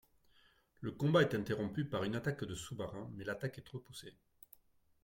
Le 0.79 0.91
combat 0.91 1.21
est 1.21 1.35
interrompu 1.35 1.85
par 1.85 2.01
un 2.01 2.15
attaque 2.15 2.43
de 2.43 2.55
sous-marin, 2.55 3.11
mais 3.13 3.23
l'attaque 3.23 3.59
est 3.59 3.69
repoussée. 3.69 4.17